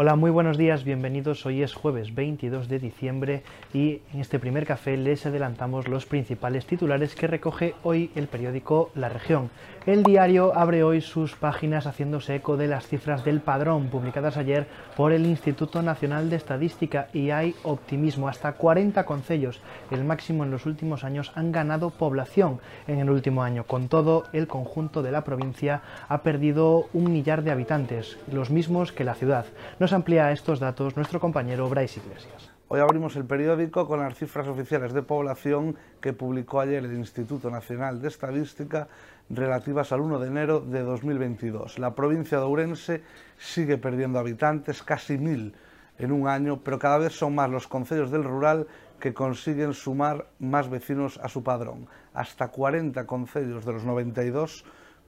Hola, 0.00 0.14
muy 0.14 0.30
buenos 0.30 0.56
días, 0.56 0.84
bienvenidos. 0.84 1.44
Hoy 1.44 1.60
es 1.60 1.74
jueves 1.74 2.14
22 2.14 2.68
de 2.68 2.78
diciembre 2.78 3.42
y 3.74 4.00
en 4.14 4.20
este 4.20 4.38
primer 4.38 4.64
café 4.64 4.96
les 4.96 5.26
adelantamos 5.26 5.88
los 5.88 6.06
principales 6.06 6.66
titulares 6.66 7.16
que 7.16 7.26
recoge 7.26 7.74
hoy 7.82 8.12
el 8.14 8.28
periódico 8.28 8.92
La 8.94 9.08
Región. 9.08 9.50
El 9.86 10.04
diario 10.04 10.56
abre 10.56 10.84
hoy 10.84 11.00
sus 11.00 11.34
páginas 11.34 11.88
haciéndose 11.88 12.36
eco 12.36 12.56
de 12.56 12.68
las 12.68 12.86
cifras 12.86 13.24
del 13.24 13.40
padrón 13.40 13.88
publicadas 13.88 14.36
ayer 14.36 14.68
por 14.96 15.12
el 15.12 15.26
Instituto 15.26 15.82
Nacional 15.82 16.30
de 16.30 16.36
Estadística 16.36 17.08
y 17.12 17.30
hay 17.30 17.56
optimismo. 17.64 18.28
Hasta 18.28 18.52
40 18.52 19.04
concellos, 19.04 19.60
el 19.90 20.04
máximo 20.04 20.44
en 20.44 20.52
los 20.52 20.64
últimos 20.64 21.02
años, 21.02 21.32
han 21.34 21.50
ganado 21.50 21.90
población 21.90 22.60
en 22.86 23.00
el 23.00 23.10
último 23.10 23.42
año. 23.42 23.64
Con 23.64 23.88
todo, 23.88 24.26
el 24.32 24.46
conjunto 24.46 25.02
de 25.02 25.10
la 25.10 25.24
provincia 25.24 25.82
ha 26.08 26.22
perdido 26.22 26.86
un 26.92 27.12
millar 27.12 27.42
de 27.42 27.50
habitantes, 27.50 28.16
los 28.30 28.50
mismos 28.50 28.92
que 28.92 29.02
la 29.02 29.14
ciudad 29.16 29.46
amplía 29.92 30.32
estos 30.32 30.60
datos 30.60 30.96
nuestro 30.96 31.20
compañero 31.20 31.68
Bryce 31.68 32.00
Iglesias. 32.00 32.50
Hoy 32.68 32.80
abrimos 32.80 33.16
el 33.16 33.24
periódico 33.24 33.86
con 33.86 34.00
las 34.00 34.16
cifras 34.16 34.46
oficiales 34.46 34.92
de 34.92 35.02
población 35.02 35.76
que 36.00 36.12
publicó 36.12 36.60
ayer 36.60 36.84
el 36.84 36.94
Instituto 36.94 37.50
Nacional 37.50 38.02
de 38.02 38.08
Estadística 38.08 38.88
relativas 39.30 39.92
al 39.92 40.00
1 40.00 40.18
de 40.18 40.28
enero 40.28 40.60
de 40.60 40.82
2022. 40.82 41.78
La 41.78 41.94
provincia 41.94 42.38
de 42.38 42.44
Ourense 42.44 43.02
sigue 43.38 43.78
perdiendo 43.78 44.18
habitantes, 44.18 44.82
casi 44.82 45.16
mil 45.16 45.54
en 45.98 46.12
un 46.12 46.28
año, 46.28 46.60
pero 46.62 46.78
cada 46.78 46.98
vez 46.98 47.12
son 47.12 47.34
más 47.34 47.48
los 47.48 47.66
concellos 47.66 48.10
del 48.10 48.24
rural 48.24 48.66
que 49.00 49.14
consiguen 49.14 49.72
sumar 49.72 50.26
más 50.38 50.68
vecinos 50.68 51.18
a 51.22 51.28
su 51.28 51.42
padrón. 51.42 51.86
Hasta 52.12 52.48
40 52.48 53.06
concellos 53.06 53.64
de 53.64 53.72
los 53.72 53.84
92 53.84 54.64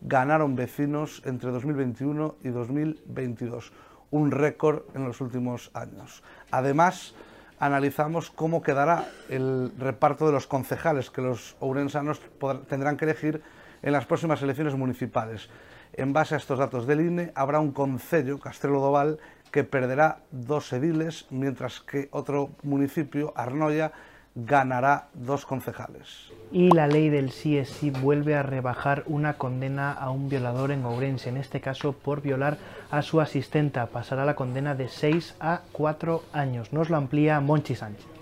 ganaron 0.00 0.56
vecinos 0.56 1.22
entre 1.24 1.50
2021 1.50 2.36
y 2.42 2.48
2022 2.48 3.72
un 4.14 4.30
récord 4.30 4.82
en 4.94 5.04
los 5.04 5.20
últimos 5.20 5.72
años. 5.74 6.22
Además, 6.52 7.14
analizamos 7.58 8.30
cómo 8.30 8.62
quedará 8.62 9.08
el 9.28 9.72
reparto 9.76 10.24
de 10.26 10.30
los 10.30 10.46
concejales 10.46 11.10
que 11.10 11.20
los 11.20 11.56
ourensanos 11.58 12.20
tendrán 12.68 12.96
que 12.96 13.06
elegir 13.06 13.42
en 13.82 13.92
las 13.92 14.06
próximas 14.06 14.40
elecciones 14.40 14.76
municipales. 14.76 15.48
En 15.94 16.12
base 16.12 16.36
a 16.36 16.38
estos 16.38 16.60
datos 16.60 16.86
del 16.86 17.00
INE, 17.00 17.32
habrá 17.34 17.58
un 17.58 17.72
concello, 17.72 18.38
Castelo 18.38 18.78
Doval, 18.78 19.18
que 19.50 19.64
perderá 19.64 20.20
dos 20.30 20.72
ediles, 20.72 21.26
mientras 21.30 21.80
que 21.80 22.08
otro 22.12 22.50
municipio, 22.62 23.32
Arnoya, 23.34 23.90
ganará 24.34 25.08
dos 25.14 25.46
concejales. 25.46 26.32
Y 26.50 26.70
la 26.70 26.86
ley 26.86 27.08
del 27.08 27.30
sí 27.30 27.56
es 27.56 27.68
sí 27.68 27.90
vuelve 27.90 28.34
a 28.34 28.42
rebajar 28.42 29.04
una 29.06 29.34
condena 29.34 29.92
a 29.92 30.10
un 30.10 30.28
violador 30.28 30.70
en 30.70 30.84
Ourense, 30.84 31.28
en 31.28 31.36
este 31.36 31.60
caso 31.60 31.92
por 31.92 32.20
violar 32.20 32.58
a 32.90 33.02
su 33.02 33.20
asistenta. 33.20 33.86
Pasará 33.86 34.24
la 34.24 34.36
condena 34.36 34.74
de 34.74 34.88
6 34.88 35.36
a 35.40 35.62
4 35.72 36.22
años. 36.32 36.72
Nos 36.72 36.90
lo 36.90 36.96
amplía 36.96 37.40
Monchi 37.40 37.74
Sánchez. 37.74 38.13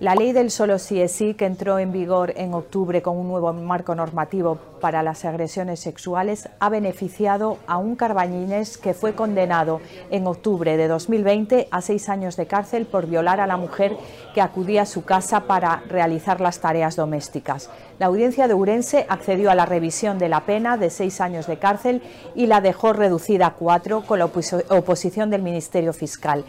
La 0.00 0.14
ley 0.14 0.32
del 0.32 0.50
solo 0.50 0.78
sí 0.78 1.00
es 1.00 1.12
sí, 1.12 1.34
que 1.34 1.44
entró 1.44 1.78
en 1.78 1.92
vigor 1.92 2.32
en 2.36 2.54
octubre 2.54 3.02
con 3.02 3.16
un 3.16 3.28
nuevo 3.28 3.52
marco 3.52 3.94
normativo 3.94 4.58
para 4.80 5.02
las 5.02 5.24
agresiones 5.24 5.80
sexuales, 5.80 6.48
ha 6.60 6.68
beneficiado 6.68 7.58
a 7.66 7.78
un 7.78 7.96
carbañines 7.96 8.78
que 8.78 8.94
fue 8.94 9.14
condenado 9.14 9.80
en 10.10 10.26
octubre 10.26 10.76
de 10.76 10.88
2020 10.88 11.68
a 11.70 11.80
seis 11.80 12.08
años 12.08 12.36
de 12.36 12.46
cárcel 12.46 12.86
por 12.86 13.06
violar 13.06 13.40
a 13.40 13.46
la 13.46 13.56
mujer 13.56 13.96
que 14.34 14.40
acudía 14.40 14.82
a 14.82 14.86
su 14.86 15.04
casa 15.04 15.40
para 15.40 15.82
realizar 15.88 16.40
las 16.40 16.60
tareas 16.60 16.96
domésticas. 16.96 17.70
La 17.98 18.06
audiencia 18.06 18.46
de 18.46 18.54
Urense 18.54 19.06
accedió 19.08 19.50
a 19.50 19.56
la 19.56 19.66
revisión 19.66 20.18
de 20.18 20.28
la 20.28 20.46
pena 20.46 20.76
de 20.76 20.90
seis 20.90 21.20
años 21.20 21.48
de 21.48 21.58
cárcel 21.58 22.02
y 22.36 22.46
la 22.46 22.60
dejó 22.60 22.92
reducida 22.92 23.48
a 23.48 23.54
cuatro 23.54 24.02
con 24.02 24.20
la 24.20 24.26
oposición 24.26 25.30
del 25.30 25.42
Ministerio 25.42 25.92
Fiscal. 25.92 26.44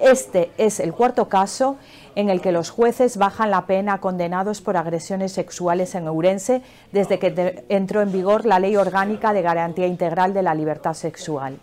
Este 0.00 0.50
es 0.58 0.80
el 0.80 0.92
cuarto 0.92 1.28
caso 1.28 1.76
en 2.16 2.30
el 2.30 2.40
que 2.40 2.52
los 2.52 2.70
jueces 2.74 3.16
bajan 3.18 3.52
la 3.52 3.66
pena 3.66 3.94
a 3.94 4.00
condenados 4.00 4.60
por 4.60 4.76
agresiones 4.76 5.30
sexuales 5.30 5.94
en 5.94 6.08
Ourense 6.08 6.60
desde 6.90 7.20
que 7.20 7.64
entró 7.68 8.00
en 8.00 8.10
vigor 8.10 8.46
la 8.46 8.58
Ley 8.58 8.74
Orgánica 8.74 9.32
de 9.32 9.42
Garantía 9.42 9.86
Integral 9.86 10.34
de 10.34 10.42
la 10.42 10.56
Libertad 10.56 10.94
Sexual. 10.94 11.58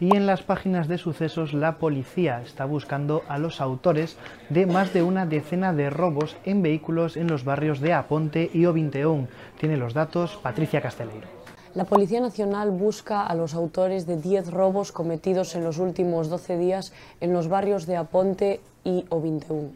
Y 0.00 0.16
en 0.16 0.26
las 0.26 0.42
páginas 0.42 0.88
de 0.88 0.98
sucesos, 0.98 1.54
la 1.54 1.78
policía 1.78 2.42
está 2.42 2.64
buscando 2.64 3.22
a 3.28 3.38
los 3.38 3.60
autores 3.60 4.16
de 4.48 4.66
más 4.66 4.92
de 4.92 5.02
una 5.02 5.24
decena 5.24 5.72
de 5.72 5.88
robos 5.88 6.36
en 6.44 6.62
vehículos 6.62 7.16
en 7.16 7.28
los 7.28 7.44
barrios 7.44 7.80
de 7.80 7.92
Aponte 7.92 8.50
y 8.52 8.66
Ovinteón. 8.66 9.28
Tiene 9.58 9.76
los 9.76 9.94
datos 9.94 10.36
Patricia 10.42 10.80
Casteleiro. 10.80 11.37
La 11.78 11.84
Policía 11.84 12.20
Nacional 12.20 12.72
busca 12.72 13.24
a 13.24 13.36
los 13.36 13.54
autores 13.54 14.04
de 14.04 14.16
10 14.16 14.50
robos 14.50 14.90
cometidos 14.90 15.54
en 15.54 15.62
los 15.62 15.78
últimos 15.78 16.28
12 16.28 16.58
días 16.58 16.92
en 17.20 17.32
los 17.32 17.46
barrios 17.46 17.86
de 17.86 17.96
Aponte 17.96 18.60
y 18.82 19.04
O21. 19.10 19.70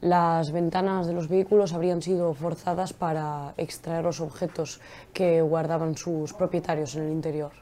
Las 0.00 0.50
ventanas 0.50 1.06
de 1.06 1.12
los 1.12 1.28
vehículos 1.28 1.72
habrían 1.72 2.02
sido 2.02 2.34
forzadas 2.34 2.92
para 2.92 3.54
extraer 3.58 4.02
los 4.02 4.20
objetos 4.20 4.80
que 5.14 5.40
guardaban 5.40 5.96
sus 5.96 6.32
propietarios 6.32 6.96
en 6.96 7.04
el 7.04 7.12
interior. 7.12 7.52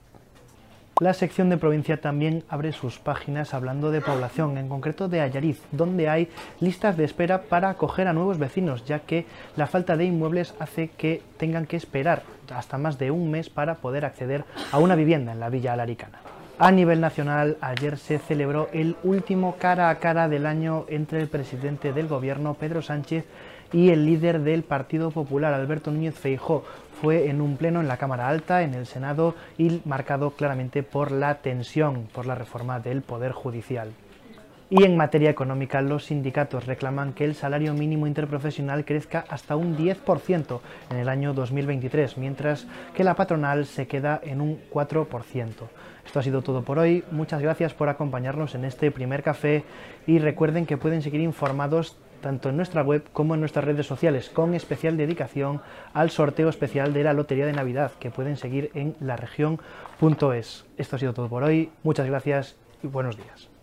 La 1.00 1.14
sección 1.14 1.48
de 1.48 1.58
provincia 1.58 2.00
también 2.00 2.42
abre 2.48 2.72
sus 2.72 2.98
páginas 2.98 3.54
hablando 3.54 3.92
de 3.92 4.00
población, 4.00 4.58
en 4.58 4.68
concreto 4.68 5.06
de 5.06 5.20
Ayariz, 5.20 5.62
donde 5.70 6.08
hay 6.08 6.28
listas 6.58 6.96
de 6.96 7.04
espera 7.04 7.42
para 7.42 7.70
acoger 7.70 8.08
a 8.08 8.12
nuevos 8.12 8.38
vecinos, 8.38 8.84
ya 8.84 8.98
que 8.98 9.24
la 9.54 9.68
falta 9.68 9.96
de 9.96 10.06
inmuebles 10.06 10.56
hace 10.58 10.88
que 10.88 11.22
tengan 11.36 11.66
que 11.66 11.76
esperar 11.76 12.24
hasta 12.52 12.78
más 12.78 12.98
de 12.98 13.12
un 13.12 13.30
mes 13.30 13.48
para 13.48 13.76
poder 13.76 14.04
acceder 14.04 14.44
a 14.72 14.78
una 14.78 14.96
vivienda 14.96 15.30
en 15.30 15.38
la 15.38 15.50
Villa 15.50 15.74
Alaricana. 15.74 16.18
A 16.58 16.72
nivel 16.72 17.00
nacional, 17.00 17.58
ayer 17.60 17.96
se 17.96 18.18
celebró 18.18 18.68
el 18.72 18.96
último 19.04 19.54
cara 19.56 19.90
a 19.90 20.00
cara 20.00 20.28
del 20.28 20.46
año 20.46 20.84
entre 20.88 21.20
el 21.20 21.28
presidente 21.28 21.92
del 21.92 22.08
gobierno, 22.08 22.54
Pedro 22.54 22.82
Sánchez, 22.82 23.24
y 23.72 23.90
el 23.90 24.06
líder 24.06 24.40
del 24.40 24.62
Partido 24.62 25.10
Popular, 25.10 25.54
Alberto 25.54 25.90
Núñez 25.90 26.14
Feijó. 26.14 26.64
Fue 27.00 27.28
en 27.28 27.40
un 27.40 27.56
pleno 27.56 27.80
en 27.80 27.88
la 27.88 27.96
Cámara 27.96 28.28
Alta, 28.28 28.62
en 28.62 28.74
el 28.74 28.86
Senado, 28.86 29.34
y 29.56 29.80
marcado 29.84 30.30
claramente 30.30 30.82
por 30.82 31.12
la 31.12 31.36
tensión 31.36 32.08
por 32.12 32.26
la 32.26 32.34
reforma 32.34 32.80
del 32.80 33.02
Poder 33.02 33.32
Judicial. 33.32 33.92
Y 34.70 34.84
en 34.84 34.98
materia 34.98 35.30
económica, 35.30 35.80
los 35.80 36.06
sindicatos 36.06 36.66
reclaman 36.66 37.14
que 37.14 37.24
el 37.24 37.34
salario 37.34 37.72
mínimo 37.72 38.06
interprofesional 38.06 38.84
crezca 38.84 39.24
hasta 39.30 39.56
un 39.56 39.78
10% 39.78 40.60
en 40.90 40.96
el 40.98 41.08
año 41.08 41.32
2023, 41.32 42.18
mientras 42.18 42.66
que 42.94 43.02
la 43.02 43.14
patronal 43.14 43.64
se 43.64 43.86
queda 43.86 44.20
en 44.22 44.42
un 44.42 44.60
4%. 44.70 45.52
Esto 46.04 46.18
ha 46.18 46.22
sido 46.22 46.42
todo 46.42 46.62
por 46.62 46.78
hoy. 46.78 47.02
Muchas 47.10 47.40
gracias 47.40 47.72
por 47.72 47.88
acompañarnos 47.88 48.54
en 48.54 48.66
este 48.66 48.90
primer 48.90 49.22
café 49.22 49.64
y 50.06 50.18
recuerden 50.18 50.66
que 50.66 50.76
pueden 50.76 51.00
seguir 51.00 51.22
informados 51.22 51.96
tanto 52.20 52.48
en 52.48 52.56
nuestra 52.56 52.82
web 52.82 53.04
como 53.12 53.34
en 53.34 53.40
nuestras 53.40 53.64
redes 53.64 53.86
sociales, 53.86 54.30
con 54.30 54.54
especial 54.54 54.96
dedicación 54.96 55.60
al 55.92 56.10
sorteo 56.10 56.48
especial 56.48 56.92
de 56.92 57.04
la 57.04 57.12
Lotería 57.12 57.46
de 57.46 57.52
Navidad, 57.52 57.92
que 57.98 58.10
pueden 58.10 58.36
seguir 58.36 58.70
en 58.74 58.96
laregion.es. 59.00 60.66
Esto 60.76 60.96
ha 60.96 60.98
sido 60.98 61.14
todo 61.14 61.28
por 61.28 61.42
hoy, 61.42 61.70
muchas 61.82 62.06
gracias 62.06 62.56
y 62.82 62.86
buenos 62.86 63.16
días. 63.16 63.57